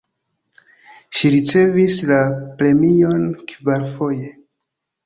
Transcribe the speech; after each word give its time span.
Ŝi 1.17 1.31
ricevis 1.35 1.99
la 2.13 2.19
premion 2.63 3.25
kvarfoje. 3.55 4.35